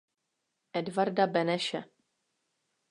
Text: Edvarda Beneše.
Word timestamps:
Edvarda 0.81 1.27
Beneše. 1.27 1.81